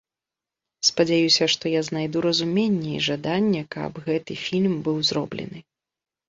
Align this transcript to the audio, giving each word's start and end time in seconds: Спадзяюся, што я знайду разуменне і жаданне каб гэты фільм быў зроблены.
Спадзяюся, 0.87 1.43
што 1.53 1.63
я 1.73 1.81
знайду 1.89 2.23
разуменне 2.27 2.91
і 2.95 3.03
жаданне 3.09 3.61
каб 3.77 4.01
гэты 4.07 4.39
фільм 4.47 4.73
быў 4.89 4.97
зроблены. 5.13 5.59